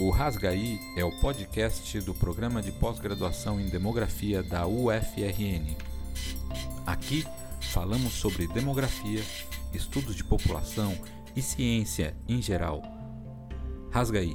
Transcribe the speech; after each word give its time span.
O 0.00 0.08
Rasgaí 0.08 0.80
é 0.96 1.04
o 1.04 1.10
podcast 1.20 2.00
do 2.00 2.14
programa 2.14 2.62
de 2.62 2.72
pós-graduação 2.72 3.60
em 3.60 3.68
demografia 3.68 4.42
da 4.42 4.66
UFRN. 4.66 5.76
Aqui 6.86 7.26
falamos 7.60 8.14
sobre 8.14 8.46
demografia, 8.46 9.20
estudos 9.74 10.16
de 10.16 10.24
população 10.24 10.96
e 11.36 11.42
ciência 11.42 12.16
em 12.26 12.40
geral. 12.40 12.80
Rasgaí. 13.90 14.34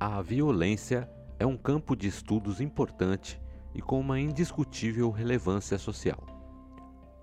A 0.00 0.22
violência 0.22 1.06
é 1.38 1.44
um 1.44 1.58
campo 1.58 1.94
de 1.94 2.08
estudos 2.08 2.62
importante 2.62 3.38
e 3.74 3.82
com 3.82 4.00
uma 4.00 4.18
indiscutível 4.18 5.10
relevância 5.10 5.76
social. 5.76 6.24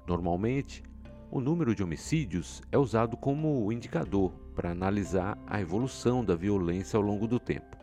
Normalmente, 0.05 0.83
o 1.31 1.39
número 1.39 1.75
de 1.75 1.83
homicídios 1.83 2.61
é 2.71 2.77
usado 2.77 3.17
como 3.17 3.71
indicador 3.71 4.31
para 4.55 4.71
analisar 4.71 5.37
a 5.47 5.59
evolução 5.59 6.23
da 6.23 6.35
violência 6.35 6.97
ao 6.97 7.03
longo 7.03 7.27
do 7.27 7.39
tempo. 7.39 7.77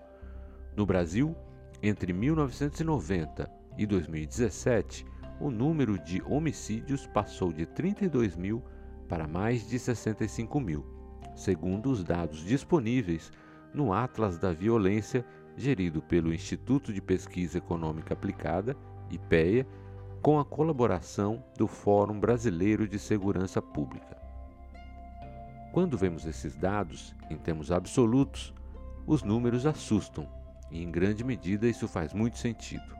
No 0.76 0.86
Brasil, 0.86 1.36
entre 1.82 2.12
1990 2.12 3.50
e 3.76 3.86
2017, 3.86 5.04
o 5.40 5.50
número 5.50 5.98
de 5.98 6.22
homicídios 6.24 7.06
passou 7.08 7.52
de 7.52 7.66
32 7.66 8.36
mil 8.36 8.62
para 9.08 9.26
mais 9.26 9.68
de 9.68 9.78
65 9.78 10.60
mil, 10.60 10.86
segundo 11.34 11.90
os 11.90 12.04
dados 12.04 12.44
disponíveis 12.44 13.32
no 13.74 13.92
Atlas 13.92 14.38
da 14.38 14.52
Violência, 14.52 15.24
gerido 15.56 16.00
pelo 16.00 16.32
Instituto 16.32 16.92
de 16.92 17.02
Pesquisa 17.02 17.58
Econômica 17.58 18.14
Aplicada, 18.14 18.76
IPEA, 19.10 19.66
com 20.22 20.38
a 20.38 20.44
colaboração 20.44 21.42
do 21.58 21.66
Fórum 21.66 22.20
Brasileiro 22.20 22.86
de 22.86 22.96
Segurança 22.96 23.60
Pública. 23.60 24.16
Quando 25.72 25.98
vemos 25.98 26.24
esses 26.24 26.54
dados, 26.54 27.12
em 27.28 27.36
termos 27.36 27.72
absolutos, 27.72 28.54
os 29.04 29.24
números 29.24 29.66
assustam 29.66 30.28
e, 30.70 30.80
em 30.80 30.92
grande 30.92 31.24
medida, 31.24 31.66
isso 31.66 31.88
faz 31.88 32.14
muito 32.14 32.38
sentido. 32.38 32.96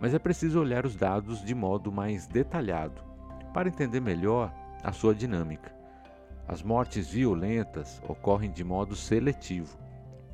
Mas 0.00 0.14
é 0.14 0.20
preciso 0.20 0.60
olhar 0.60 0.86
os 0.86 0.94
dados 0.94 1.44
de 1.44 1.52
modo 1.52 1.90
mais 1.90 2.28
detalhado 2.28 3.02
para 3.52 3.68
entender 3.68 4.00
melhor 4.00 4.54
a 4.84 4.92
sua 4.92 5.12
dinâmica. 5.12 5.74
As 6.46 6.62
mortes 6.62 7.08
violentas 7.08 8.00
ocorrem 8.08 8.52
de 8.52 8.62
modo 8.62 8.94
seletivo. 8.94 9.76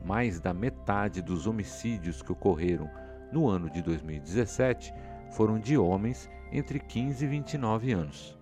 Mais 0.04 0.40
da 0.40 0.52
metade 0.52 1.22
dos 1.22 1.46
homicídios 1.46 2.20
que 2.20 2.32
ocorreram 2.32 2.90
no 3.32 3.48
ano 3.48 3.70
de 3.70 3.80
2017 3.82 4.92
foram 5.32 5.58
de 5.58 5.76
homens 5.76 6.28
entre 6.50 6.78
15 6.78 7.24
e 7.24 7.28
29 7.28 7.92
anos. 7.92 8.38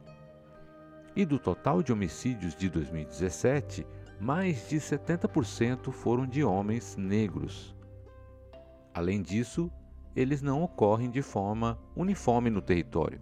E 1.16 1.24
do 1.24 1.38
total 1.38 1.82
de 1.82 1.92
homicídios 1.92 2.54
de 2.54 2.68
2017, 2.68 3.86
mais 4.20 4.68
de 4.68 4.76
70% 4.76 5.92
foram 5.92 6.26
de 6.26 6.42
homens 6.44 6.96
negros. 6.96 7.74
Além 8.92 9.22
disso, 9.22 9.70
eles 10.14 10.40
não 10.42 10.62
ocorrem 10.62 11.10
de 11.10 11.22
forma 11.22 11.78
uniforme 11.96 12.50
no 12.50 12.62
território. 12.62 13.20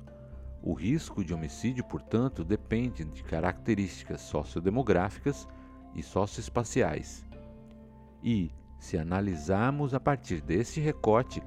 O 0.63 0.75
risco 0.75 1.25
de 1.25 1.35
homicídio, 1.35 1.83
portanto, 1.85 2.45
depende 2.45 3.05
de 3.05 3.25
características 3.25 4.21
sociodemográficas 4.21 5.49
e 5.95 6.03
socioespaciais. 6.03 7.27
E, 8.23 8.53
se 8.79 8.97
analisarmos 8.97 9.95
a 9.95 10.01
partir 10.01 10.41
desse 10.41 10.81
recorte, 10.81 11.43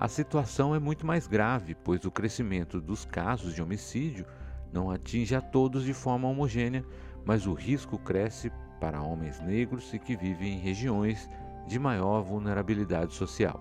a 0.00 0.08
situação 0.08 0.74
é 0.74 0.78
muito 0.78 1.06
mais 1.06 1.26
grave, 1.26 1.74
pois 1.74 2.06
o 2.06 2.10
crescimento 2.10 2.80
dos 2.80 3.04
casos 3.04 3.54
de 3.54 3.62
homicídio 3.62 4.24
não 4.72 4.90
atinge 4.90 5.34
a 5.34 5.42
todos 5.42 5.84
de 5.84 5.92
forma 5.92 6.26
homogênea, 6.26 6.82
mas 7.22 7.46
o 7.46 7.52
risco 7.52 7.98
cresce 7.98 8.50
para 8.80 9.02
homens 9.02 9.38
negros 9.40 9.92
e 9.92 9.98
que 9.98 10.16
vivem 10.16 10.54
em 10.54 10.58
regiões 10.58 11.28
de 11.68 11.78
maior 11.78 12.22
vulnerabilidade 12.22 13.12
social. 13.12 13.60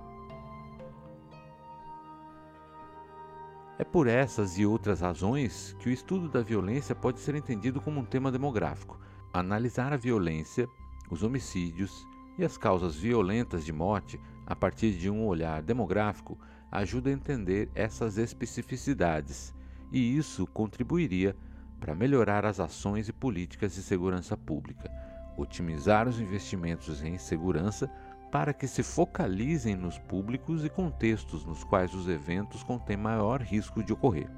É 3.78 3.84
por 3.84 4.08
essas 4.08 4.58
e 4.58 4.66
outras 4.66 5.02
razões 5.02 5.76
que 5.82 5.90
o 5.90 5.92
estudo 5.92 6.30
da 6.30 6.42
violência 6.42 6.96
pode 6.96 7.20
ser 7.20 7.36
entendido 7.36 7.82
como 7.82 8.00
um 8.00 8.06
tema 8.06 8.32
demográfico. 8.32 8.98
Analisar 9.34 9.92
a 9.92 9.98
violência, 9.98 10.70
os 11.12 11.22
homicídios 11.22 12.08
e 12.38 12.46
as 12.46 12.58
causas 12.58 12.96
violentas 12.96 13.66
de 13.66 13.74
morte 13.74 14.18
a 14.50 14.56
partir 14.56 14.94
de 14.94 15.12
um 15.12 15.28
olhar 15.28 15.62
demográfico 15.62 16.38
ajuda 16.72 17.12
a 17.12 17.14
entender 17.14 17.70
essas 17.76 18.18
especificidades, 18.18 19.54
e 19.92 20.18
isso 20.18 20.48
contribuiria 20.48 21.36
para 21.80 21.96
melhorar 21.96 22.46
as 22.46 22.60
ações 22.60 23.08
e 23.08 23.14
políticas 23.14 23.76
de 23.76 23.84
segurança 23.84 24.36
pública, 24.36 24.92
otimizar 25.38 26.08
os 26.08 26.20
investimentos 26.20 27.04
em 27.04 27.18
segurança 27.18 27.90
para 28.32 28.54
que 28.54 28.68
se 28.68 28.84
focalizem 28.84 29.76
nos 29.76 29.98
públicos 29.98 30.66
e 30.66 30.70
contextos 30.70 31.46
nos 31.46 31.64
quais 31.64 31.94
os 31.94 32.08
eventos 32.08 32.64
contêm 32.64 32.98
maior 32.98 33.42
risco 33.42 33.84
de 33.84 33.94
ocorrer. 33.94 34.30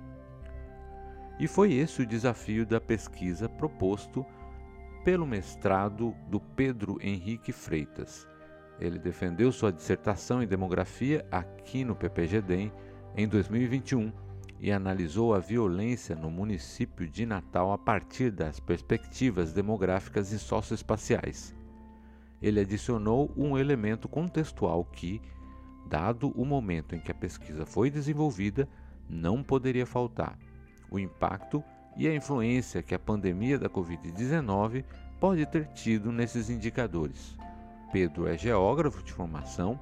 E 1.40 1.48
foi 1.48 1.74
esse 1.74 2.02
o 2.02 2.06
desafio 2.06 2.66
da 2.66 2.80
pesquisa 2.80 3.50
proposto 3.50 4.26
pelo 5.04 5.26
mestrado 5.26 6.14
do 6.30 6.40
Pedro 6.40 6.98
Henrique 7.02 7.52
Freitas, 7.52 8.28
ele 8.82 8.98
defendeu 8.98 9.52
sua 9.52 9.72
dissertação 9.72 10.42
em 10.42 10.48
demografia 10.48 11.26
aqui 11.32 11.86
no 11.86 11.96
PPGDEM 11.96 12.72
em 13.16 13.28
2021 13.28 14.12
e 14.60 14.72
analisou 14.72 15.34
a 15.34 15.40
violência 15.40 16.16
no 16.16 16.30
município 16.30 17.08
de 17.08 17.26
Natal 17.26 17.72
a 17.72 17.78
partir 17.78 18.32
das 18.32 18.60
perspectivas 18.60 19.54
demográficas 19.54 20.32
e 20.32 20.40
socioespaciais. 20.40 21.56
Ele 22.42 22.60
adicionou 22.60 23.32
um 23.38 23.58
elemento 23.58 24.10
contextual 24.10 24.84
que, 24.86 25.22
dado 25.88 26.32
o 26.32 26.44
momento 26.44 26.96
em 26.96 27.00
que 27.00 27.12
a 27.12 27.16
pesquisa 27.16 27.66
foi 27.66 27.92
desenvolvida, 27.92 28.68
não 29.08 29.44
poderia 29.44 29.86
faltar: 29.86 30.38
o 30.90 30.98
impacto 30.98 31.64
e 31.98 32.08
a 32.08 32.16
influência 32.16 32.82
que 32.82 32.96
a 32.96 33.00
pandemia 33.00 33.60
da 33.60 33.70
Covid-19 33.70 34.84
pode 35.20 35.46
ter 35.46 35.68
tido 35.68 36.12
nesses 36.12 36.50
indicadores. 36.50 37.38
Pedro 37.92 38.28
é 38.28 38.38
geógrafo 38.38 39.04
de 39.04 39.12
formação 39.12 39.78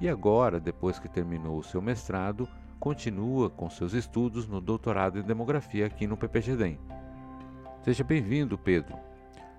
e 0.00 0.08
agora, 0.08 0.60
depois 0.60 0.98
que 0.98 1.08
terminou 1.08 1.58
o 1.58 1.62
seu 1.62 1.80
mestrado, 1.80 2.48
continua 2.78 3.50
com 3.50 3.68
seus 3.68 3.92
estudos 3.92 4.46
no 4.46 4.60
doutorado 4.60 5.18
em 5.18 5.22
demografia 5.22 5.86
aqui 5.86 6.06
no 6.06 6.16
PPGDEM. 6.16 6.78
Seja 7.82 8.04
bem-vindo, 8.04 8.58
Pedro. 8.58 8.96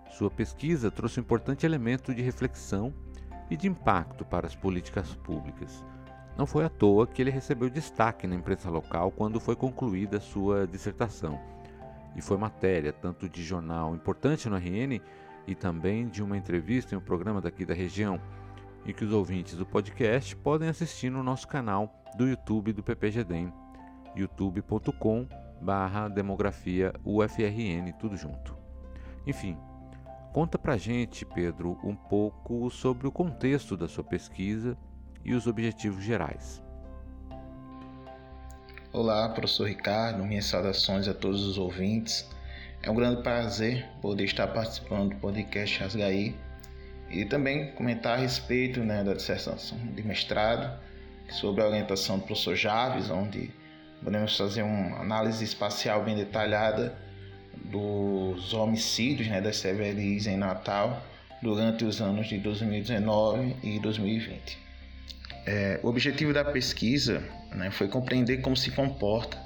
Sua 0.09 0.30
pesquisa 0.30 0.92
trouxe 0.92 1.19
um 1.19 1.24
importante 1.24 1.66
elemento 1.66 2.14
de 2.14 2.22
reflexão 2.22 2.94
e 3.50 3.58
de 3.58 3.68
impacto 3.68 4.24
para 4.25 4.48
as 4.48 4.56
políticas 4.56 5.16
públicas. 5.16 5.86
Não 6.38 6.46
foi 6.46 6.63
à 6.63 6.69
toa 6.69 7.08
que 7.08 7.22
ele 7.22 7.30
recebeu 7.30 7.69
destaque 7.69 8.25
na 8.28 8.36
imprensa 8.36 8.69
local 8.69 9.12
quando 9.12 9.40
foi 9.40 9.56
concluída 9.56 10.19
sua 10.19 10.68
dissertação. 10.68 11.40
E 12.16 12.22
foi 12.22 12.38
matéria 12.38 12.92
tanto 12.92 13.30
de 13.30 13.44
jornal 13.44 13.94
importante 13.96 14.50
no 14.50 14.58
RN 14.58 15.02
e 15.47 15.56
também 15.56 16.07
de 16.07 16.24
uma 16.24 16.38
entrevista 16.38 16.94
em 16.94 16.97
um 16.97 17.02
programa 17.02 17.41
daqui 17.41 17.66
da 17.66 17.74
região, 17.74 18.19
e 18.85 18.94
que 18.94 19.06
os 19.06 19.13
ouvintes 19.13 19.56
do 19.56 19.66
podcast 19.66 20.35
podem 20.35 20.69
assistir 20.69 21.09
no 21.09 21.24
nosso 21.24 21.47
canal 21.47 21.94
do 22.18 22.28
YouTube 22.28 22.74
do 22.74 22.84
PPGDEM, 22.84 23.53
youtube.com 24.16 25.28
barra 25.62 26.07
demografia 26.07 26.91
UFRN, 27.06 27.94
tudo 28.00 28.18
junto. 28.18 28.57
Enfim, 29.25 29.57
conta 30.34 30.57
pra 30.57 30.78
gente, 30.78 31.24
Pedro, 31.25 31.78
um 31.84 31.96
pouco 31.96 32.69
sobre 32.72 33.07
o 33.07 33.12
contexto 33.12 33.78
da 33.78 33.88
sua 33.88 34.03
pesquisa 34.03 34.75
e 35.24 35.34
os 35.34 35.46
objetivos 35.46 36.03
gerais. 36.03 36.63
Olá, 38.91 39.30
professor 39.30 39.69
Ricardo, 39.69 40.25
minhas 40.25 40.46
saudações 40.46 41.07
a 41.07 41.13
todos 41.13 41.45
os 41.45 41.57
ouvintes. 41.57 42.30
É 42.83 42.89
um 42.89 42.95
grande 42.95 43.22
prazer 43.22 43.86
poder 44.01 44.24
estar 44.24 44.48
participando 44.48 45.10
do 45.10 45.16
podcast 45.18 45.80
Rasgaí 45.80 46.36
e 47.12 47.25
também 47.25 47.72
comentar 47.74 48.18
a 48.18 48.22
respeito 48.22 48.80
né, 48.80 49.04
da 49.04 49.13
dissertação 49.13 49.78
de 49.78 50.01
mestrado 50.01 50.80
sobre 51.30 51.62
a 51.62 51.68
orientação 51.68 52.18
do 52.18 52.25
professor 52.25 52.56
Javes, 52.56 53.12
onde 53.12 53.51
podemos 54.04 54.36
fazer 54.36 54.63
uma 54.63 55.00
análise 55.00 55.44
espacial 55.44 56.04
bem 56.04 56.16
detalhada 56.16 56.98
dos 57.66 58.51
homicídios 58.51 59.27
né, 59.27 59.39
das 59.39 59.62
CVLIs 59.62 60.25
em 60.25 60.38
Natal 60.38 61.04
durante 61.39 61.86
os 61.86 62.01
anos 62.01 62.27
de 62.27 62.39
2019 62.39 63.57
e 63.62 63.80
2020. 63.80 64.57
É, 65.45 65.80
o 65.84 65.88
objetivo 65.88 66.34
da 66.34 66.44
pesquisa 66.44 67.24
né, 67.51 67.69
foi 67.69 67.88
compreender 67.88 68.42
como 68.42 68.57
se 68.57 68.72
comporta 68.72 69.38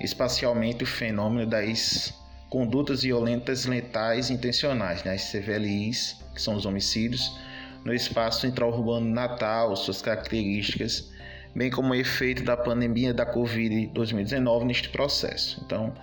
espacialmente 0.00 0.84
o 0.84 0.86
fenômeno 0.86 1.50
das 1.50 2.19
condutas 2.50 3.02
violentas 3.02 3.64
letais 3.64 4.28
intencionais, 4.28 5.02
né, 5.04 5.14
as 5.14 5.30
CVLIs, 5.30 6.16
que 6.34 6.42
são 6.42 6.56
os 6.56 6.66
homicídios, 6.66 7.38
no 7.84 7.94
espaço 7.94 8.46
intraurbano 8.46 9.08
natal, 9.08 9.74
suas 9.76 10.02
características, 10.02 11.10
bem 11.54 11.70
como 11.70 11.92
o 11.92 11.94
efeito 11.94 12.42
da 12.44 12.56
pandemia 12.56 13.14
da 13.14 13.24
Covid-2019 13.24 14.64
neste 14.64 14.88
processo. 14.90 15.62
Então, 15.64 15.94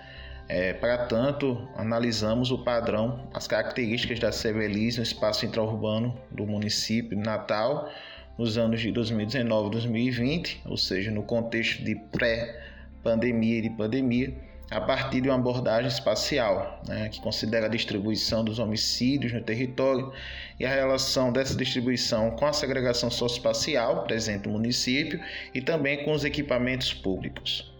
É, 0.49 0.71
para 0.71 0.97
tanto, 1.07 1.67
analisamos 1.75 2.51
o 2.51 2.63
padrão, 2.63 3.27
as 3.33 3.45
características 3.47 4.17
da 4.17 4.31
Sevelis 4.31 4.95
no 4.95 5.03
espaço 5.03 5.45
intraurbano 5.45 6.17
do 6.31 6.45
município 6.47 7.17
Natal 7.17 7.91
nos 8.37 8.57
anos 8.57 8.79
de 8.79 8.89
2019 8.93 9.67
e 9.67 9.71
2020, 9.71 10.61
ou 10.65 10.77
seja, 10.77 11.11
no 11.11 11.23
contexto 11.23 11.83
de 11.83 11.95
pré-pandemia 11.95 13.57
e 13.57 13.61
de 13.63 13.69
pandemia, 13.71 14.33
a 14.69 14.81
partir 14.81 15.21
de 15.21 15.29
uma 15.29 15.37
abordagem 15.37 15.87
espacial, 15.87 16.81
né, 16.87 17.07
que 17.09 17.21
considera 17.21 17.67
a 17.67 17.69
distribuição 17.69 18.43
dos 18.43 18.59
homicídios 18.59 19.31
no 19.31 19.41
território 19.41 20.11
e 20.59 20.65
a 20.65 20.69
relação 20.69 21.31
dessa 21.31 21.55
distribuição 21.55 22.31
com 22.31 22.45
a 22.45 22.53
segregação 22.53 23.09
socioespacial 23.09 24.03
presente 24.03 24.47
no 24.47 24.53
município 24.53 25.19
e 25.53 25.61
também 25.61 26.03
com 26.03 26.11
os 26.11 26.25
equipamentos 26.25 26.93
públicos. 26.93 27.73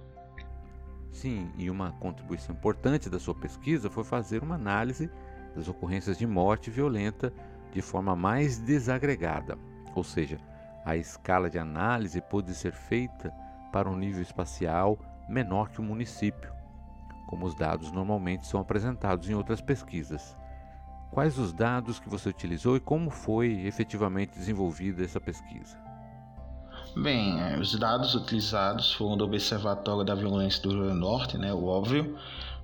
Sim, 1.11 1.51
e 1.57 1.69
uma 1.69 1.91
contribuição 1.93 2.55
importante 2.55 3.09
da 3.09 3.19
sua 3.19 3.35
pesquisa 3.35 3.89
foi 3.89 4.03
fazer 4.03 4.41
uma 4.41 4.55
análise 4.55 5.09
das 5.55 5.67
ocorrências 5.67 6.17
de 6.17 6.27
morte 6.27 6.69
violenta 6.69 7.33
de 7.73 7.81
forma 7.81 8.15
mais 8.15 8.59
desagregada, 8.59 9.57
ou 9.93 10.03
seja, 10.03 10.37
a 10.85 10.95
escala 10.95 11.49
de 11.49 11.59
análise 11.59 12.21
pôde 12.21 12.53
ser 12.53 12.71
feita 12.71 13.33
para 13.73 13.89
um 13.89 13.95
nível 13.97 14.21
espacial 14.21 14.97
menor 15.27 15.69
que 15.69 15.81
o 15.81 15.83
município, 15.83 16.56
como 17.27 17.45
os 17.45 17.53
dados 17.53 17.91
normalmente 17.91 18.47
são 18.47 18.61
apresentados 18.61 19.29
em 19.29 19.35
outras 19.35 19.61
pesquisas. 19.61 20.35
Quais 21.11 21.37
os 21.37 21.53
dados 21.53 21.99
que 21.99 22.09
você 22.09 22.29
utilizou 22.29 22.75
e 22.75 22.79
como 22.79 23.09
foi 23.09 23.65
efetivamente 23.65 24.33
desenvolvida 24.33 25.03
essa 25.03 25.19
pesquisa? 25.19 25.77
Bem, 26.95 27.39
é, 27.39 27.59
os 27.59 27.77
dados 27.77 28.15
utilizados 28.15 28.93
foram 28.93 29.17
do 29.17 29.25
Observatório 29.25 30.03
da 30.03 30.15
Violência 30.15 30.63
do 30.63 30.69
Rio 30.69 30.79
Grande 30.79 30.95
do 30.95 30.99
Norte, 30.99 31.37
né, 31.37 31.53
o 31.53 31.65
óbvio, 31.65 32.17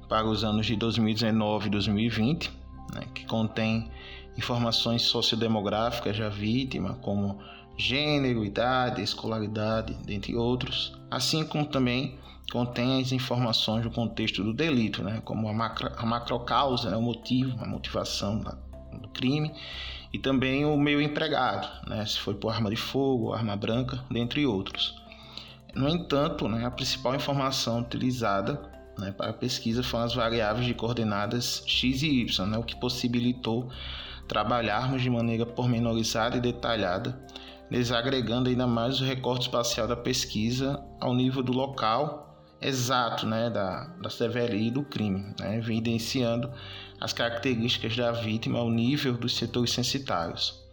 para 0.10 0.25
os 0.25 0.44
anos 0.44 0.66
de 0.66 0.75
2019 0.75 1.68
e 1.68 1.69
2020, 1.69 2.51
né, 2.94 3.01
que 3.13 3.25
contém 3.25 3.92
informações 4.38 5.04
sociodemográficas 5.04 6.18
da 6.18 6.30
vítima, 6.30 6.95
como 6.95 7.38
gênero, 7.77 8.44
idade, 8.44 9.01
escolaridade, 9.01 9.94
dentre 10.06 10.36
outros, 10.36 10.98
assim 11.12 11.45
como 11.45 11.66
também 11.66 12.18
contém 12.54 13.02
as 13.02 13.12
informações 13.12 13.82
do 13.82 13.90
contexto 13.90 14.44
do 14.44 14.54
delito, 14.54 15.04
né, 15.04 15.20
como 15.26 15.50
a, 15.50 15.54
macro, 15.54 15.92
a 15.98 16.06
macrocausa, 16.06 16.92
né, 16.92 16.96
o 16.96 17.02
motivo, 17.02 17.58
a 17.60 17.66
motivação 17.66 18.44
do 19.02 19.08
crime 19.10 19.52
e 20.14 20.20
também 20.20 20.64
o 20.64 20.78
meio 20.78 21.02
empregado, 21.02 21.68
né, 21.90 22.06
se 22.06 22.20
foi 22.20 22.36
por 22.36 22.54
arma 22.54 22.70
de 22.70 22.76
fogo, 22.76 23.34
arma 23.34 23.56
branca, 23.56 24.04
dentre 24.12 24.46
outros. 24.46 25.02
No 25.74 25.90
entanto, 25.90 26.48
né, 26.48 26.64
a 26.64 26.70
principal 26.70 27.16
informação 27.16 27.80
utilizada 27.80 28.62
né, 29.00 29.12
para 29.12 29.32
a 29.32 29.34
pesquisa 29.34 29.82
foram 29.82 30.06
as 30.06 30.14
variáveis 30.14 30.68
de 30.68 30.76
coordenadas 30.76 31.64
x 31.66 32.04
e 32.04 32.22
y, 32.22 32.46
né, 32.46 32.60
o 32.60 32.64
que 32.64 32.80
possibilitou 32.80 33.72
trabalharmos 34.28 35.02
de 35.02 35.10
maneira 35.10 35.44
pormenorizada 35.44 36.38
e 36.38 36.40
detalhada, 36.40 37.20
desagregando 37.72 38.48
ainda 38.48 38.68
mais 38.68 39.02
o 39.02 39.06
recorte 39.06 39.48
espacial 39.48 39.88
da 39.88 39.96
pesquisa 39.96 40.80
ao 41.02 41.16
nível 41.16 41.42
do 41.42 41.52
local 41.52 42.30
exato 42.68 43.25
né, 43.25 43.50
da, 43.50 43.86
da 44.01 44.10
severia 44.10 44.71
do 44.71 44.83
crime, 44.83 45.33
né, 45.39 45.57
evidenciando 45.57 46.51
as 47.00 47.13
características 47.13 47.95
da 47.95 48.12
vítima 48.12 48.60
ao 48.60 48.69
nível 48.69 49.13
dos 49.13 49.36
setores 49.36 49.71
censitários. 49.71 50.63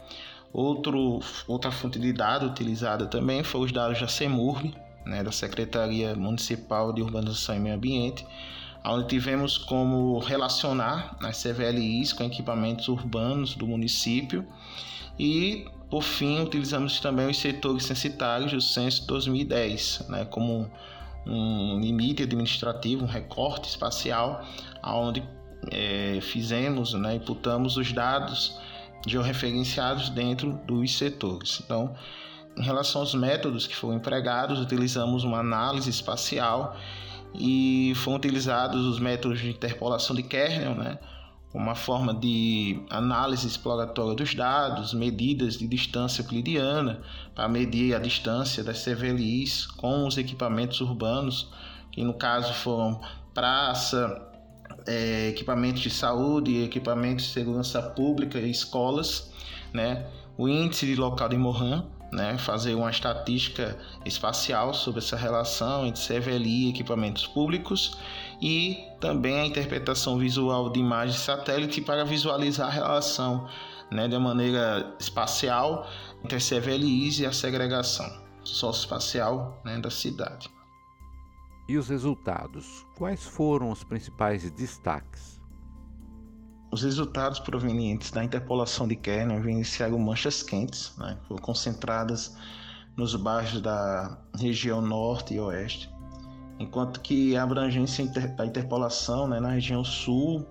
Outro, 0.53 1.21
outra 1.47 1.71
fonte 1.71 1.99
de 1.99 2.13
dados 2.13 2.51
utilizada 2.51 3.07
também 3.07 3.43
foi 3.43 3.63
os 3.63 3.73
dados 3.73 4.01
da 4.01 4.09
CEMURB, 4.09 4.75
né, 5.05 5.23
da 5.23 5.33
Secretaria 5.33 6.15
Municipal 6.15 6.93
de 6.93 7.03
Urbanização 7.03 7.57
e 7.57 7.61
Meio 7.61 7.77
Ambiente, 7.77 8.27
onde 8.85 9.09
tivemos 9.09 9.59
como 9.59 10.19
relacionar 10.19 11.17
as 11.23 11.43
CVLIs 11.43 12.13
com 12.13 12.25
equipamentos 12.25 12.89
urbanos 12.89 13.55
do 13.55 13.67
município 13.67 14.47
e, 15.19 15.67
por 15.91 16.03
fim, 16.03 16.43
utilizamos 16.43 16.99
também 17.01 17.29
os 17.29 17.39
setores 17.39 17.85
censitários 17.85 18.53
do 18.53 18.61
Censo 18.61 19.07
2010, 19.07 20.07
né, 20.09 20.25
como 20.25 20.71
um 21.27 21.79
limite 21.81 22.23
administrativo, 22.23 23.05
um 23.05 23.09
recorte 23.09 23.69
espacial, 23.69 24.45
onde 24.83 25.23
é, 25.71 26.19
fizemos, 26.23 26.95
né, 26.95 27.17
imputamos 27.17 27.77
os 27.77 27.93
dados 27.93 28.59
georreferenciados 29.07 30.11
dentro 30.11 30.53
dos 30.67 30.97
setores. 30.97 31.61
Então, 31.65 31.95
em 32.57 32.63
relação 32.63 33.01
aos 33.01 33.15
métodos 33.15 33.67
que 33.67 33.77
foram 33.77 33.97
empregados, 33.97 34.61
utilizamos 34.61 35.25
uma 35.25 35.39
análise 35.39 35.89
espacial 35.89 36.77
e 37.35 37.93
foram 37.97 38.17
utilizados 38.17 38.85
os 38.87 38.99
métodos 38.99 39.41
de 39.41 39.51
interpolação 39.51 40.17
de 40.17 40.23
kernel, 40.23 40.75
né, 40.75 40.99
uma 41.53 41.75
forma 41.75 42.15
de 42.15 42.81
análise 42.89 43.47
exploratória 43.47 44.15
dos 44.15 44.35
dados, 44.35 44.95
medidas 44.95 45.59
de 45.59 45.67
distância 45.67 46.23
euclidiana 46.23 47.01
para 47.35 47.49
medir 47.49 47.95
a 47.95 47.99
distância 47.99 48.63
das 48.63 48.85
CVLIs 48.85 49.67
com 49.67 50.07
os 50.07 50.17
equipamentos 50.17 50.81
urbanos, 50.81 51.49
que 51.91 52.05
no 52.05 52.15
caso 52.15 52.55
foram 52.55 53.01
praça, 53.35 54.31
é, 54.87 55.29
equipamentos 55.29 55.83
de 55.83 55.91
saúde, 55.91 56.63
equipamentos 56.63 57.25
de 57.25 57.33
segurança 57.33 57.83
pública 57.83 58.39
e 58.39 58.51
escolas, 58.51 59.33
né? 59.73 60.07
o 60.39 60.49
índice 60.49 60.87
de 60.87 60.95
local 60.95 61.29
de 61.29 61.37
Mohan, 61.37 61.85
né? 62.13 62.37
fazer 62.39 62.75
uma 62.75 62.91
estatística 62.91 63.79
espacial 64.05 64.75
sobre 64.75 65.01
essa 65.01 65.17
relação 65.17 65.87
entre 65.87 66.03
CVLI 66.03 66.67
e 66.67 66.71
equipamentos 66.71 67.27
públicos 67.27 67.97
e 68.41 68.79
também 69.01 69.41
a 69.41 69.47
interpretação 69.47 70.19
visual 70.19 70.71
de 70.71 70.81
imagens 70.81 71.21
satélite 71.21 71.81
para 71.81 72.05
visualizar 72.05 72.69
a 72.69 72.71
relação 72.71 73.49
né, 73.91 74.09
de 74.09 74.19
maneira 74.19 74.97
espacial 74.99 75.87
entre 76.25 76.37
as 76.37 76.49
CVLIs 76.49 77.21
e 77.21 77.27
a 77.27 77.33
segregação 77.33 78.09
socioespacial 78.45 79.61
né, 79.65 79.79
da 79.79 79.91
cidade. 79.91 80.51
E 81.69 81.77
os 81.77 81.89
resultados? 81.89 82.85
Quais 82.97 83.25
foram 83.25 83.71
os 83.71 83.85
principais 83.85 84.51
destaques? 84.51 85.40
Os 86.73 86.83
resultados 86.85 87.41
provenientes 87.41 88.13
da 88.13 88.23
interpolação 88.23 88.87
de 88.87 88.95
Kernel 88.95 89.39
evidenciaram 89.39 89.99
manchas 89.99 90.41
quentes, 90.41 90.93
né, 90.97 91.17
foram 91.27 91.43
concentradas 91.43 92.37
nos 92.97 93.17
bairros 93.17 93.61
da 93.61 94.17
região 94.39 94.81
norte 94.81 95.35
e 95.35 95.41
oeste, 95.41 95.93
enquanto 96.61 97.01
que 97.01 97.37
a 97.37 97.43
abrangência 97.43 98.07
da 98.07 98.47
interpolação 98.47 99.27
né, 99.27 99.41
na 99.41 99.51
região 99.51 99.83
sul 99.83 100.47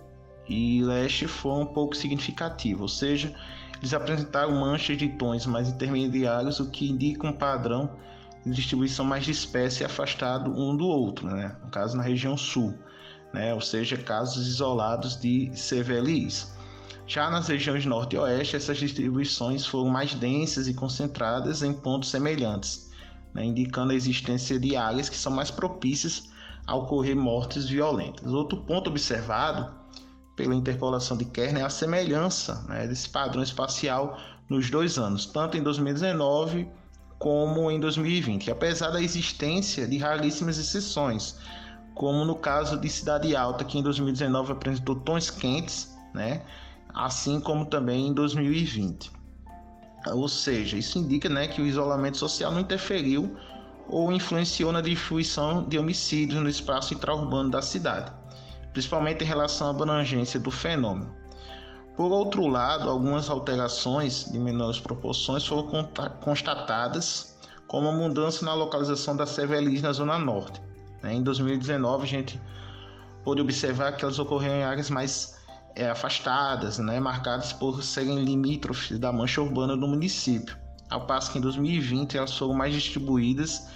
e 0.48 0.84
leste 0.84 1.26
foi 1.26 1.62
um 1.62 1.66
pouco 1.66 1.96
significativa, 1.96 2.82
ou 2.82 2.90
seja, 2.90 3.34
eles 3.78 3.94
apresentaram 3.94 4.52
manchas 4.60 4.98
de 4.98 5.08
tons 5.10 5.46
mais 5.46 5.70
intermediários, 5.70 6.60
o 6.60 6.70
que 6.70 6.90
indica 6.90 7.26
um 7.28 7.32
padrão 7.32 7.92
de 8.46 8.52
distribuição 8.52 9.06
mais 9.06 9.24
dispersa 9.24 9.84
e 9.84 9.86
afastado 9.86 10.52
um 10.52 10.76
do 10.76 10.86
outro, 10.86 11.28
né? 11.28 11.56
no 11.64 11.70
caso 11.70 11.96
na 11.96 12.04
região 12.04 12.36
sul, 12.36 12.74
né? 13.34 13.54
ou 13.54 13.62
seja, 13.62 13.98
casos 13.98 14.48
isolados 14.48 15.20
de 15.20 15.52
CVLIs. 15.52 16.52
Já 17.08 17.30
nas 17.30 17.48
regiões 17.48 17.86
norte 17.86 18.16
e 18.16 18.20
oeste, 18.20 18.56
essas 18.56 18.78
distribuições 18.78 19.66
foram 19.66 19.90
mais 19.90 20.14
densas 20.14 20.68
e 20.68 20.74
concentradas 20.74 21.64
em 21.64 21.74
pontos 21.74 22.10
semelhantes, 22.10 22.92
né? 23.34 23.46
indicando 23.46 23.92
a 23.92 23.96
existência 23.96 24.60
de 24.60 24.76
áreas 24.76 25.10
que 25.10 25.18
são 25.18 25.32
mais 25.32 25.50
propícias 25.50 26.30
a 26.68 26.76
ocorrer 26.76 27.16
mortes 27.16 27.68
violentas. 27.68 28.32
Outro 28.32 28.62
ponto 28.62 28.92
observado 28.92 29.74
pela 30.36 30.56
interpolação 30.56 31.18
de 31.18 31.26
Kern 31.26 31.60
é 31.60 31.64
a 31.64 31.70
semelhança 31.70 32.64
né, 32.70 32.88
desse 32.88 33.10
padrão 33.10 33.44
espacial 33.44 34.18
nos 34.48 34.70
dois 34.70 34.98
anos, 34.98 35.26
tanto 35.26 35.58
em 35.58 35.64
2019 35.64 36.70
como 37.18 37.70
em 37.70 37.80
2020, 37.80 38.50
apesar 38.50 38.92
da 38.92 39.02
existência 39.02 39.86
de 39.86 39.98
raríssimas 39.98 40.58
exceções, 40.58 41.36
como 42.00 42.24
no 42.24 42.34
caso 42.34 42.78
de 42.78 42.88
Cidade 42.88 43.36
Alta, 43.36 43.66
que 43.66 43.78
em 43.78 43.84
2019 43.84 44.54
apresentou 44.54 44.96
tons 44.96 45.30
quentes, 45.30 45.94
né? 46.14 46.44
assim 46.94 47.42
como 47.42 47.66
também 47.66 48.08
em 48.08 48.14
2020. 48.14 49.12
Ou 50.08 50.30
seja, 50.30 50.78
isso 50.78 50.98
indica 50.98 51.28
né, 51.28 51.50
que 51.50 51.62
o 51.62 51.66
isolamento 51.66 52.16
social 52.16 52.54
não 52.54 52.62
interferiu 52.62 53.36
ou 53.90 54.14
influenciou 54.14 54.72
na 54.72 54.80
distribuição 54.80 55.68
de 55.68 55.78
homicídios 55.78 56.42
no 56.42 56.48
espaço 56.48 56.94
intraurbano 56.94 57.50
da 57.50 57.62
cidade, 57.62 58.14
principalmente 58.72 59.26
em 59.26 59.28
relação 59.28 59.68
à 59.68 59.72
abrangência 59.72 60.40
do 60.40 60.52
fenômeno. 60.52 61.14
Por 61.98 62.14
outro 62.14 62.48
lado, 62.48 62.90
algumas 62.90 63.30
alterações 63.30 64.24
de 64.32 64.40
menores 64.40 64.80
proporções 64.80 65.46
foram 65.46 65.90
constatadas, 66.22 67.38
como 67.68 67.90
a 67.90 67.92
mudança 67.92 68.46
na 68.46 68.54
localização 68.54 69.18
da 69.18 69.26
CVLIs 69.26 69.82
na 69.82 69.92
Zona 69.92 70.18
Norte. 70.18 70.69
Né? 71.02 71.14
Em 71.16 71.24
2019, 71.24 72.04
a 72.04 72.08
gente 72.08 72.42
pôde 73.24 73.42
observar 73.42 73.94
que 73.94 74.04
elas 74.04 74.20
ocorreram 74.20 74.56
em 74.56 74.64
áreas 74.64 74.90
mais 74.90 75.40
é, 75.76 75.90
afastadas, 75.90 76.78
né? 76.80 77.00
marcadas 77.00 77.54
por 77.54 77.84
serem 77.84 78.24
limítrofes 78.24 78.98
da 79.00 79.12
mancha 79.12 79.42
urbana 79.42 79.76
do 79.76 79.88
município, 79.88 80.58
ao 80.90 81.06
passo 81.06 81.32
que 81.32 81.38
em 81.38 81.42
2020 81.42 82.18
elas 82.18 82.38
foram 82.38 82.54
mais 82.54 82.74
distribuídas 82.74 83.68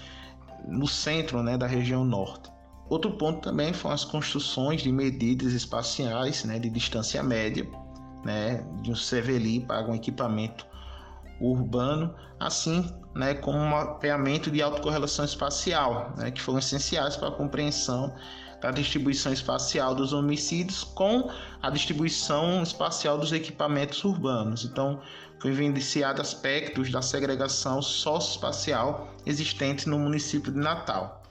no 0.68 0.88
centro 0.88 1.44
né, 1.44 1.58
da 1.58 1.68
região 1.68 2.06
norte. 2.06 2.52
Outro 2.90 3.12
ponto 3.12 3.42
também 3.42 3.74
foram 3.74 3.96
as 3.96 4.06
construções 4.06 4.82
de 4.82 4.92
medidas 4.92 5.54
espaciais 5.54 6.44
né, 6.44 6.60
de 6.60 6.70
distância 6.70 7.22
média, 7.24 7.68
né, 8.24 8.64
de 8.82 8.92
um 8.92 8.94
CVLI 8.94 9.62
para 9.62 9.90
um 9.90 9.96
equipamento 9.96 10.66
urbano, 11.40 12.14
assim 12.40 12.90
né, 13.16 13.34
como 13.36 13.58
um 13.58 13.70
mapeamento 13.70 14.50
de 14.50 14.62
autocorrelação 14.62 15.26
espacial, 15.26 16.14
né, 16.18 16.32
que 16.32 16.42
foram 16.42 16.60
essenciais 16.60 17.16
para 17.16 17.30
a 17.30 17.32
compreensão 17.32 18.14
da 18.60 18.72
distribuição 18.72 19.34
espacial 19.34 19.94
dos 19.94 20.14
homicídios 20.14 20.84
com 20.84 21.30
a 21.62 21.70
distribuição 21.70 22.64
espacial 22.64 23.18
dos 23.18 23.34
equipamentos 23.34 24.04
urbanos. 24.04 24.64
Então, 24.64 25.02
foi 25.38 25.52
evidenciado 25.52 26.22
aspectos 26.22 26.90
da 26.90 27.02
segregação 27.02 27.82
socioespacial 27.82 29.10
existente 29.26 29.90
no 29.90 30.00
município 30.00 30.52
de 30.52 30.60
Natal. 30.60 31.22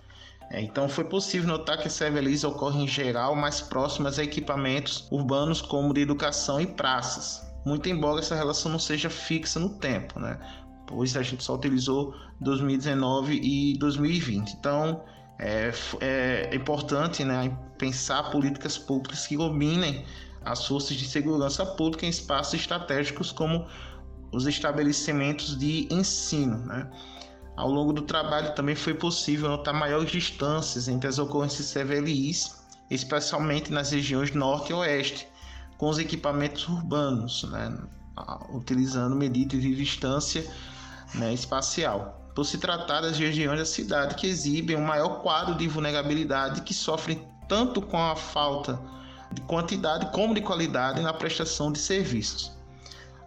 É, 0.51 0.61
então, 0.61 0.87
foi 0.87 1.05
possível 1.05 1.49
notar 1.49 1.79
que 1.79 1.89
as 1.89 1.99
CVLIs 1.99 2.45
ocorrem 2.45 2.85
em 2.85 2.89
geral 2.89 3.35
mais 3.35 3.63
próximas 3.63 4.19
a 4.19 4.25
equipamentos 4.25 5.09
urbanos 5.11 5.63
como 5.63 5.95
de 5.95 6.03
educação 6.03 6.61
e 6.61 6.67
praças, 6.67 7.43
muito 7.65 7.89
embora 7.89 8.21
essa 8.21 8.35
relação 8.35 8.71
não 8.71 8.79
seja 8.79 9.09
fixa 9.09 9.61
no 9.61 9.69
tempo, 9.71 10.19
né? 10.19 10.39
pois 10.87 11.17
a 11.17 11.23
gente 11.23 11.43
só 11.43 11.55
utilizou 11.55 12.15
2019 12.41 13.41
e 13.43 13.79
2020. 13.79 14.53
Então, 14.53 15.03
é, 15.39 15.73
é 16.01 16.55
importante 16.55 17.25
né, 17.25 17.57
pensar 17.79 18.31
políticas 18.31 18.77
públicas 18.77 19.27
que 19.27 19.37
dominem 19.37 20.05
as 20.45 20.67
forças 20.67 20.97
de 20.97 21.07
segurança 21.07 21.65
pública 21.65 22.05
em 22.05 22.09
espaços 22.09 22.55
estratégicos 22.55 23.33
como 23.33 23.67
os 24.33 24.47
estabelecimentos 24.47 25.57
de 25.57 25.89
ensino. 25.91 26.59
Né? 26.59 26.91
Ao 27.57 27.71
longo 27.71 27.93
do 27.93 28.03
trabalho 28.03 28.55
também 28.55 28.75
foi 28.75 28.95
possível 28.95 29.49
notar 29.49 29.75
maiores 29.75 30.11
distâncias 30.11 30.89
entre 30.89 31.09
as 31.09 31.19
ocorrências 31.19 31.73
CVLIs, 31.73 32.63
especialmente 32.91 33.73
nas 33.73 33.93
regiões 33.93 34.33
norte 34.33 34.71
e 34.71 34.75
oeste, 34.75 35.29
com 35.79 35.89
os 35.89 35.99
equipamentos 35.99 36.69
urbanos, 36.69 37.45
né? 37.45 37.77
utilizando 38.51 39.17
medidas 39.17 39.61
de 39.61 39.75
distância 39.75 40.47
né, 41.15 41.33
espacial 41.33 42.31
por 42.35 42.45
se 42.45 42.59
tratar 42.59 43.03
das 43.03 43.19
regiões 43.19 43.59
da 43.59 43.65
cidade 43.65 44.15
que 44.15 44.27
exibem 44.27 44.77
um 44.77 44.85
maior 44.85 45.21
quadro 45.23 45.55
de 45.55 45.69
vulnerabilidade 45.69 46.63
que 46.63 46.73
sofrem 46.73 47.27
tanto 47.49 47.83
com 47.83 47.99
a 47.99 48.17
falta 48.17 48.81
de 49.33 49.41
quantidade 49.43 50.11
como 50.13 50.35
de 50.35 50.41
qualidade 50.41 51.01
na 51.01 51.13
prestação 51.13 51.71
de 51.73 51.79
serviços. 51.79 52.53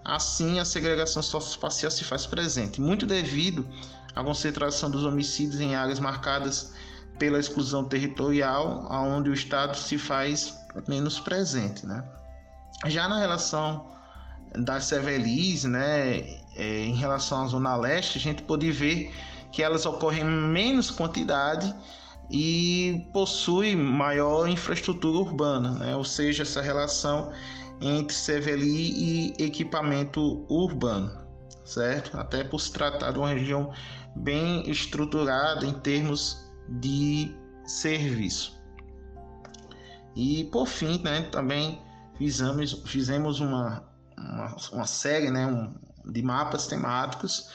Assim, 0.04 0.60
a 0.60 0.66
segregação 0.66 1.22
socioespacial 1.22 1.92
se 1.92 2.04
faz 2.04 2.26
presente, 2.26 2.80
muito 2.80 3.06
devido 3.06 3.68
à 4.16 4.24
concentração 4.24 4.90
dos 4.90 5.04
homicídios 5.04 5.60
em 5.60 5.76
áreas 5.76 6.00
marcadas 6.00 6.74
pela 7.18 7.40
exclusão 7.40 7.86
territorial, 7.86 8.88
onde 8.92 9.30
o 9.30 9.34
Estado 9.34 9.76
se 9.78 9.98
faz 9.98 10.56
menos 10.88 11.20
presente. 11.20 11.86
Né? 11.86 12.04
Já 12.86 13.08
na 13.08 13.20
relação 13.20 13.92
das 14.54 14.90
CVLIs, 14.90 15.64
né, 15.64 16.20
é, 16.56 16.86
em 16.86 16.96
relação 16.96 17.44
à 17.44 17.48
Zona 17.48 17.76
Leste, 17.76 18.18
a 18.18 18.22
gente 18.22 18.44
pode 18.44 18.72
ver 18.72 19.14
que 19.52 19.64
elas 19.64 19.86
ocorrem 19.86 20.24
em 20.24 20.26
menos 20.26 20.92
quantidade 20.92 21.74
e 22.30 23.08
possui 23.14 23.76
maior 23.76 24.48
infraestrutura 24.48 25.18
urbana, 25.18 25.72
né? 25.72 25.96
ou 25.96 26.04
seja, 26.04 26.44
essa 26.44 26.62
relação 26.62 27.32
entre 27.80 28.16
CVLI 28.16 29.34
e 29.38 29.44
equipamento 29.44 30.46
urbano, 30.50 31.12
certo? 31.64 32.18
Até 32.18 32.44
por 32.44 32.60
se 32.60 32.72
tratar 32.72 33.12
de 33.12 33.20
uma 33.20 33.30
região 33.30 33.72
bem 34.16 34.70
estruturada 34.70 35.66
em 35.66 35.74
termos 35.74 36.50
de 36.68 37.36
serviço. 37.66 38.60
E 40.16 40.46
por 40.46 40.68
fim, 40.68 41.02
né, 41.04 41.24
também 41.32 41.82
fizemos, 42.18 42.82
fizemos 42.86 43.40
uma, 43.40 43.84
uma, 44.18 44.56
uma 44.72 44.88
série, 44.88 45.30
né, 45.30 45.46
um, 45.46 45.74
de 46.06 46.22
mapas 46.22 46.68
temáticos, 46.68 47.50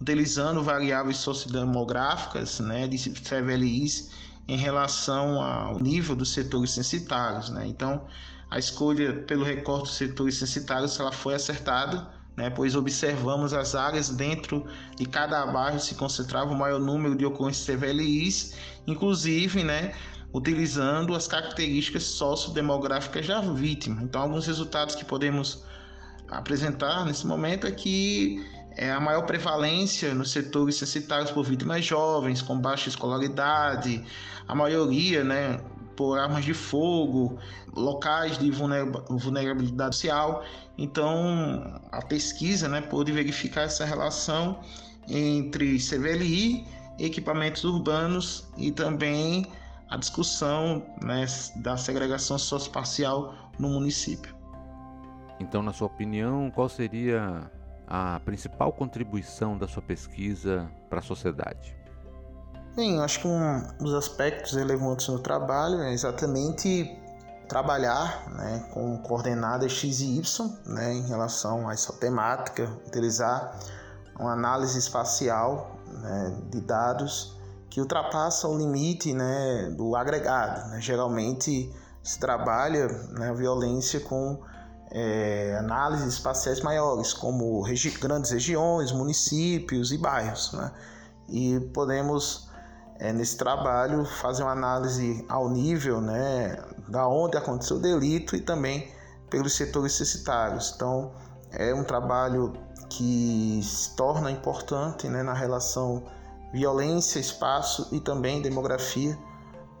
utilizando 0.00 0.62
variáveis 0.62 1.18
sociodemográficas 1.18 2.60
né, 2.60 2.86
de 2.86 2.98
CVLIs 2.98 4.10
em 4.46 4.56
relação 4.56 5.40
ao 5.40 5.78
nível 5.80 6.14
dos 6.14 6.32
setores 6.32 6.72
censitários. 6.72 7.48
Né? 7.48 7.66
Então, 7.66 8.06
a 8.50 8.58
escolha 8.58 9.22
pelo 9.22 9.44
recorte 9.44 9.84
dos 9.84 9.96
setores 9.96 10.36
censitários 10.36 10.98
ela 11.00 11.12
foi 11.12 11.34
acertada, 11.34 12.06
né, 12.36 12.50
pois 12.50 12.74
observamos 12.74 13.54
as 13.54 13.74
áreas 13.74 14.08
dentro 14.10 14.66
de 14.96 15.06
cada 15.06 15.46
bairro 15.46 15.78
se 15.78 15.94
concentrava 15.94 16.52
o 16.52 16.58
maior 16.58 16.80
número 16.80 17.16
de 17.16 17.24
ocorrências 17.24 17.76
CVLIs, 17.76 18.54
inclusive 18.86 19.62
né, 19.62 19.94
utilizando 20.34 21.14
as 21.14 21.28
características 21.28 22.02
sociodemográficas 22.02 23.24
da 23.24 23.40
vítima. 23.40 24.02
Então, 24.02 24.20
alguns 24.20 24.48
resultados 24.48 24.96
que 24.96 25.04
podemos 25.04 25.62
apresentar 26.28 27.04
nesse 27.04 27.24
momento 27.24 27.68
é 27.68 27.70
que 27.70 28.44
é 28.76 28.90
a 28.90 28.98
maior 28.98 29.22
prevalência 29.22 30.12
nos 30.12 30.32
setores 30.32 30.74
censitários 30.74 31.30
por 31.30 31.44
vítimas 31.44 31.84
jovens, 31.84 32.42
com 32.42 32.58
baixa 32.58 32.88
escolaridade, 32.88 34.04
a 34.48 34.54
maioria, 34.56 35.22
né, 35.22 35.60
por 35.94 36.18
armas 36.18 36.44
de 36.44 36.52
fogo, 36.52 37.38
locais 37.72 38.36
de 38.36 38.50
vulnerabilidade 38.50 39.94
social. 39.94 40.42
Então, 40.76 41.80
a 41.92 42.02
pesquisa, 42.02 42.68
né, 42.68 42.80
pôde 42.80 43.12
verificar 43.12 43.62
essa 43.62 43.84
relação 43.84 44.58
entre 45.08 45.78
CVLI, 45.78 46.66
equipamentos 46.98 47.62
urbanos 47.62 48.48
e 48.56 48.72
também 48.72 49.46
a 49.88 49.96
discussão 49.96 50.84
né, 51.02 51.26
da 51.56 51.76
segregação 51.76 52.38
socioespacial 52.38 53.34
no 53.58 53.68
município. 53.68 54.34
Então, 55.40 55.62
na 55.62 55.72
sua 55.72 55.86
opinião, 55.86 56.50
qual 56.50 56.68
seria 56.68 57.50
a 57.86 58.20
principal 58.20 58.72
contribuição 58.72 59.58
da 59.58 59.68
sua 59.68 59.82
pesquisa 59.82 60.70
para 60.88 61.00
a 61.00 61.02
sociedade? 61.02 61.76
Bem, 62.74 63.00
acho 63.00 63.20
que 63.20 63.28
um 63.28 63.62
dos 63.78 63.94
aspectos 63.94 64.52
relevantes 64.54 65.06
no 65.08 65.20
trabalho 65.20 65.80
é 65.80 65.92
exatamente 65.92 66.98
trabalhar 67.48 68.28
né, 68.30 68.68
com 68.72 68.98
coordenadas 68.98 69.70
X 69.70 70.00
e 70.00 70.18
Y 70.18 70.48
né, 70.66 70.94
em 70.94 71.06
relação 71.06 71.68
a 71.68 71.72
essa 71.72 71.92
temática, 71.92 72.64
utilizar 72.86 73.58
uma 74.18 74.32
análise 74.32 74.78
espacial 74.78 75.78
né, 75.86 76.36
de 76.50 76.60
dados 76.60 77.38
que 77.74 77.80
ultrapassa 77.80 78.46
o 78.46 78.56
limite 78.56 79.12
né, 79.12 79.68
do 79.76 79.96
agregado. 79.96 80.70
Né? 80.70 80.80
Geralmente 80.80 81.74
se 82.04 82.20
trabalha 82.20 82.86
né, 83.18 83.30
a 83.30 83.32
violência 83.32 83.98
com 83.98 84.40
é, 84.92 85.56
análises 85.58 86.14
espaciais 86.14 86.60
maiores, 86.60 87.12
como 87.12 87.60
regi 87.62 87.90
grandes 87.90 88.30
regiões, 88.30 88.92
municípios 88.92 89.90
e 89.90 89.98
bairros. 89.98 90.52
Né? 90.52 90.70
E 91.28 91.58
podemos, 91.74 92.48
é, 93.00 93.12
nesse 93.12 93.36
trabalho, 93.36 94.04
fazer 94.04 94.44
uma 94.44 94.52
análise 94.52 95.26
ao 95.28 95.50
nível 95.50 96.00
né, 96.00 96.56
da 96.88 97.08
onde 97.08 97.36
aconteceu 97.36 97.78
o 97.78 97.80
delito 97.80 98.36
e 98.36 98.40
também 98.40 98.88
pelos 99.28 99.52
setores 99.52 99.94
censitários. 99.94 100.74
Então, 100.76 101.10
é 101.50 101.74
um 101.74 101.82
trabalho 101.82 102.52
que 102.88 103.60
se 103.64 103.96
torna 103.96 104.30
importante 104.30 105.08
né, 105.08 105.24
na 105.24 105.34
relação 105.34 106.04
violência, 106.54 107.18
espaço 107.18 107.88
e 107.90 107.98
também 107.98 108.40
demografia, 108.40 109.18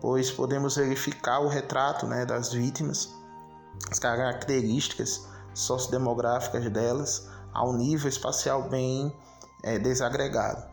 pois 0.00 0.28
podemos 0.28 0.76
verificar 0.76 1.38
o 1.38 1.46
retrato 1.46 2.04
né, 2.04 2.26
das 2.26 2.52
vítimas 2.52 3.14
as 3.90 3.98
características 3.98 5.28
sociodemográficas 5.52 6.68
delas 6.70 7.30
ao 7.52 7.72
nível 7.72 8.08
espacial 8.08 8.68
bem 8.68 9.12
é, 9.62 9.78
desagregado. 9.78 10.64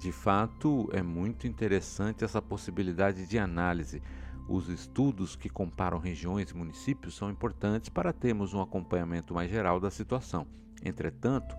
De 0.00 0.10
fato, 0.10 0.88
é 0.92 1.02
muito 1.02 1.46
interessante 1.46 2.24
essa 2.24 2.42
possibilidade 2.42 3.26
de 3.26 3.38
análise. 3.38 4.02
Os 4.48 4.68
estudos 4.68 5.36
que 5.36 5.48
comparam 5.48 5.98
regiões 5.98 6.50
e 6.50 6.56
municípios 6.56 7.16
são 7.16 7.30
importantes 7.30 7.88
para 7.88 8.12
termos 8.12 8.52
um 8.52 8.60
acompanhamento 8.60 9.32
mais 9.32 9.50
geral 9.50 9.80
da 9.80 9.90
situação. 9.90 10.46
Entretanto, 10.84 11.56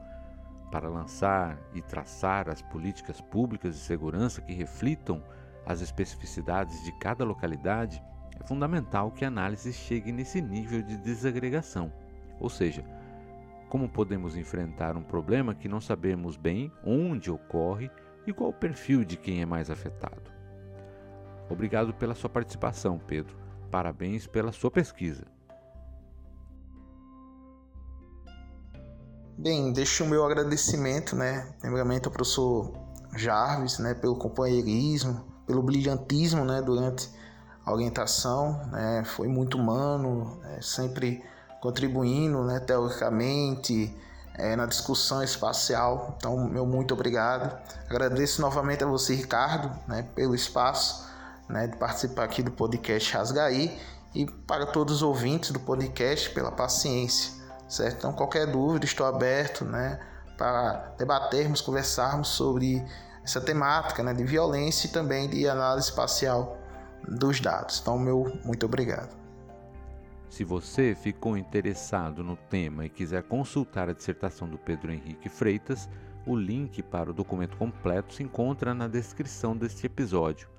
para 0.72 0.89
lançar 0.89 1.57
e 1.74 1.81
traçar 1.81 2.50
as 2.50 2.62
políticas 2.62 3.22
públicas 3.22 3.75
de 3.75 3.81
segurança 3.81 4.41
que 4.41 4.53
reflitam 4.53 5.24
as 5.65 5.81
especificidades 5.81 6.84
de 6.84 6.91
cada 7.00 7.24
localidade, 7.24 8.01
é 8.39 8.48
fundamental 8.48 9.12
que 9.12 9.25
a 9.25 9.27
análise 9.27 9.72
chegue 9.74 10.12
nesse 10.12 10.41
nível 10.41 10.81
de 10.81 10.98
desagregação, 10.98 11.91
ou 12.39 12.50
seja, 12.50 12.84
como 13.69 13.89
podemos 13.89 14.36
enfrentar 14.36 14.95
um 14.95 15.03
problema 15.03 15.55
que 15.55 15.67
não 15.67 15.81
sabemos 15.81 16.38
bem 16.38 16.72
onde 16.84 17.31
ocorre 17.31 17.89
e 18.27 18.34
qual 18.34 18.50
o 18.50 18.53
perfil 18.53 19.03
de 19.03 19.17
quem 19.17 19.41
é 19.41 19.45
mais 19.45 19.69
afetado. 19.69 20.31
Obrigado 21.50 21.93
pela 21.93 22.15
sua 22.15 22.29
participação, 22.29 22.98
Pedro. 22.98 23.38
Parabéns 23.69 24.27
pela 24.27 24.51
sua 24.51 24.72
pesquisa. 24.72 25.34
Bem, 29.37 29.73
deixo 29.73 30.05
o 30.05 30.07
meu 30.07 30.25
agradecimento, 30.25 31.13
né, 31.13 31.45
primeiramente 31.59 32.05
ao 32.05 32.11
professor 32.11 32.71
Jarvis, 33.17 33.79
né, 33.79 33.93
pelo 33.93 34.15
companheirismo, 34.15 35.25
pelo 35.45 35.61
brilhantismo 35.61 36.45
né, 36.45 36.61
durante 36.61 37.09
a 37.65 37.73
orientação, 37.73 38.65
né, 38.71 39.03
foi 39.05 39.27
muito 39.27 39.57
humano, 39.57 40.39
é, 40.45 40.61
sempre 40.61 41.21
contribuindo 41.61 42.45
né, 42.45 42.61
teoricamente 42.61 43.93
é, 44.35 44.55
na 44.55 44.65
discussão 44.65 45.21
espacial. 45.21 46.15
Então, 46.17 46.47
meu 46.47 46.65
muito 46.65 46.93
obrigado. 46.93 47.59
Agradeço 47.89 48.39
novamente 48.39 48.85
a 48.85 48.87
você, 48.87 49.15
Ricardo, 49.15 49.69
né, 49.85 50.07
pelo 50.15 50.33
espaço 50.33 51.05
né, 51.49 51.67
de 51.67 51.75
participar 51.75 52.23
aqui 52.23 52.41
do 52.41 52.51
podcast 52.51 53.13
Rasgaí 53.13 53.77
e 54.13 54.25
para 54.25 54.65
todos 54.65 54.95
os 54.95 55.01
ouvintes 55.01 55.51
do 55.51 55.59
podcast 55.59 56.29
pela 56.29 56.51
paciência, 56.51 57.33
certo? 57.67 57.98
Então, 57.98 58.13
qualquer 58.13 58.48
dúvida, 58.48 58.86
estou 58.86 59.05
aberto, 59.05 59.65
né, 59.65 60.00
para 60.38 60.93
debatermos, 60.98 61.62
conversarmos 61.62 62.29
sobre 62.29 62.86
essa 63.24 63.41
temática, 63.41 64.03
né, 64.03 64.13
de 64.13 64.24
violência 64.24 64.88
e 64.88 64.91
também 64.91 65.29
de 65.29 65.48
análise 65.48 65.89
espacial 65.89 66.57
dos 67.07 67.39
dados. 67.39 67.79
Então, 67.81 67.98
meu 67.98 68.39
muito 68.43 68.65
obrigado. 68.65 69.15
Se 70.29 70.43
você 70.43 70.95
ficou 70.95 71.38
interessado 71.38 72.24
no 72.24 72.36
tema 72.36 72.86
e 72.86 72.89
quiser 72.89 73.24
consultar 73.24 73.89
a 73.89 73.93
dissertação 73.93 74.50
do 74.50 74.57
Pedro 74.57 74.91
Henrique 74.91 75.29
Freitas, 75.29 75.88
o 76.25 76.36
link 76.36 76.81
para 76.84 77.12
o 77.12 77.13
documento 77.13 77.55
completo 77.55 78.13
se 78.13 78.24
encontra 78.24 78.74
na 78.74 78.88
descrição 78.88 79.55
deste 79.55 79.86
episódio. 79.86 80.50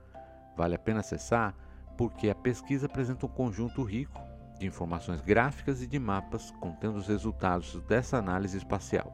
Vale 0.56 0.76
a 0.76 0.78
pena 0.78 1.00
acessar 1.00 1.54
porque 1.96 2.30
a 2.30 2.34
pesquisa 2.34 2.86
apresenta 2.86 3.26
um 3.26 3.28
conjunto 3.28 3.82
rico 3.82 4.20
de 4.58 4.66
informações 4.66 5.20
gráficas 5.20 5.82
e 5.82 5.86
de 5.86 5.98
mapas 5.98 6.50
contendo 6.60 6.96
os 6.96 7.06
resultados 7.06 7.80
dessa 7.82 8.18
análise 8.18 8.56
espacial. 8.56 9.12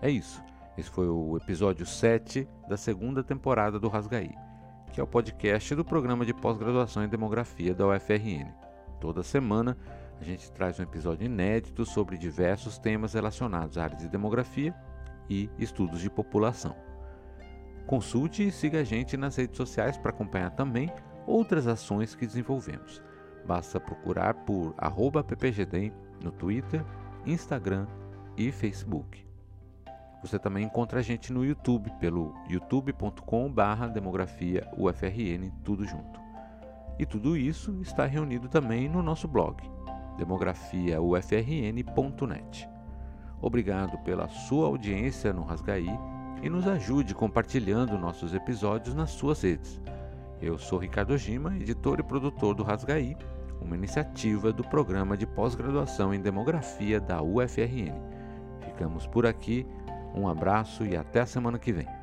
É 0.00 0.10
isso. 0.10 0.42
Esse 0.76 0.90
foi 0.90 1.08
o 1.08 1.36
episódio 1.36 1.84
7 1.84 2.48
da 2.68 2.76
segunda 2.76 3.24
temporada 3.24 3.80
do 3.80 3.88
Rasgaí, 3.88 4.32
que 4.92 5.00
é 5.00 5.02
o 5.02 5.08
podcast 5.08 5.74
do 5.74 5.84
programa 5.84 6.24
de 6.24 6.32
pós-graduação 6.32 7.02
em 7.02 7.08
demografia 7.08 7.74
da 7.74 7.86
UFRN. 7.86 8.52
Toda 9.00 9.22
semana 9.22 9.76
a 10.20 10.24
gente 10.24 10.50
traz 10.52 10.78
um 10.78 10.82
episódio 10.82 11.26
inédito 11.26 11.84
sobre 11.84 12.16
diversos 12.16 12.78
temas 12.78 13.14
relacionados 13.14 13.76
à 13.78 13.84
área 13.84 13.96
de 13.96 14.08
demografia 14.08 14.74
e 15.28 15.50
estudos 15.58 16.00
de 16.00 16.10
população. 16.10 16.76
Consulte 17.86 18.46
e 18.46 18.52
siga 18.52 18.80
a 18.80 18.84
gente 18.84 19.16
nas 19.16 19.36
redes 19.36 19.56
sociais 19.56 19.96
para 19.96 20.10
acompanhar 20.10 20.50
também 20.50 20.92
outras 21.26 21.66
ações 21.66 22.14
que 22.14 22.26
desenvolvemos. 22.26 23.02
Basta 23.46 23.80
procurar 23.80 24.34
por 24.34 24.74
ppgdem 24.74 25.90
no 26.22 26.30
Twitter, 26.30 26.84
Instagram 27.24 27.86
e 28.36 28.52
Facebook. 28.52 29.26
Você 30.22 30.38
também 30.38 30.64
encontra 30.64 30.98
a 30.98 31.02
gente 31.02 31.32
no 31.32 31.42
YouTube 31.44 31.90
pelo 32.00 32.34
youtube.com/demografia 32.48 34.68
UFRN 34.76 35.50
tudo 35.64 35.84
junto. 35.84 36.20
E 36.98 37.06
tudo 37.06 37.36
isso 37.36 37.80
está 37.80 38.04
reunido 38.04 38.48
também 38.48 38.88
no 38.88 39.00
nosso 39.02 39.28
blog 39.28 39.62
demografiaufrn.net. 40.18 42.68
Obrigado 43.40 43.96
pela 43.98 44.26
sua 44.28 44.66
audiência 44.66 45.32
no 45.32 45.44
Rasgaí 45.44 45.96
e 46.42 46.50
nos 46.50 46.66
ajude 46.66 47.14
compartilhando 47.14 47.96
nossos 47.96 48.34
episódios 48.34 48.96
nas 48.96 49.10
suas 49.10 49.42
redes. 49.42 49.80
Eu 50.40 50.56
sou 50.56 50.78
Ricardo 50.78 51.18
Gima, 51.18 51.56
editor 51.56 51.98
e 51.98 52.02
produtor 52.02 52.54
do 52.54 52.62
Rasgaí, 52.62 53.16
uma 53.60 53.76
iniciativa 53.76 54.52
do 54.52 54.62
programa 54.62 55.16
de 55.16 55.26
pós-graduação 55.26 56.14
em 56.14 56.20
demografia 56.20 57.00
da 57.00 57.20
UFRN. 57.20 57.92
Ficamos 58.60 59.04
por 59.04 59.26
aqui, 59.26 59.66
um 60.14 60.28
abraço 60.28 60.86
e 60.86 60.96
até 60.96 61.22
a 61.22 61.26
semana 61.26 61.58
que 61.58 61.72
vem. 61.72 61.97